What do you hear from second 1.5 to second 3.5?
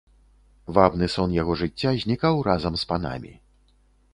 жыцця знікаў разам з панамі.